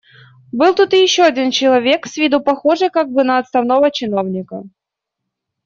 Был 0.51 0.73
тут 0.73 0.95
и 0.95 1.01
еще 1.03 1.21
один 1.21 1.51
человек, 1.51 2.07
с 2.07 2.17
виду 2.17 2.41
похожий 2.41 2.89
как 2.89 3.11
бы 3.11 3.23
на 3.23 3.37
отставного 3.37 3.91
чиновника. 3.91 4.63